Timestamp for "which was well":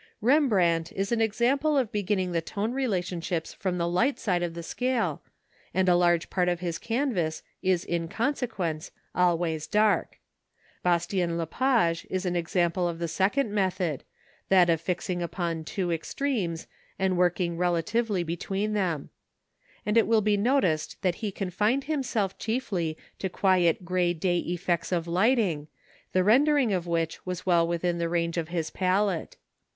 26.87-27.67